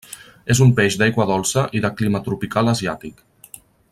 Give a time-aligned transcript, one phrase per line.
[0.53, 3.23] És un peix d'aigua dolça i de clima tropical asiàtic.